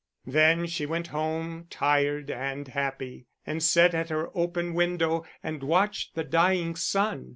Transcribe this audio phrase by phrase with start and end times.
[0.25, 6.15] Then she went home, tired and happy, and sat at her open window and watched
[6.15, 7.29] the dying sun.